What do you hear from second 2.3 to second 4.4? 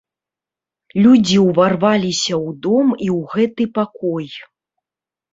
ў дом і ў гэты пакой.